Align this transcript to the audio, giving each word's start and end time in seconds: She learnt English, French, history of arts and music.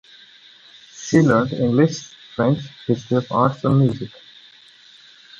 She 0.93 1.19
learnt 1.19 1.53
English, 1.53 2.15
French, 2.35 2.61
history 2.87 3.17
of 3.17 3.31
arts 3.31 3.63
and 3.65 3.77
music. 3.81 4.09